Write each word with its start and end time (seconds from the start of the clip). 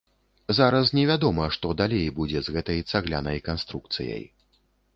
Зараз 0.59 0.87
невядома 0.99 1.45
што 1.59 1.73
далей 1.81 2.07
будзе 2.17 2.43
з 2.47 2.55
гэтай 2.55 2.81
цаглянай 2.93 3.37
канструкцыяй. 3.49 4.27